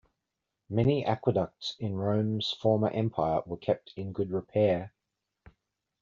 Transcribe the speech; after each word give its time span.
Many 0.67 1.05
aqueducts 1.05 1.75
in 1.77 1.95
Rome's 1.95 2.49
former 2.53 2.89
empire 2.89 3.43
were 3.45 3.55
kept 3.57 3.93
in 3.95 4.13
good 4.13 4.31
repair. 4.31 4.93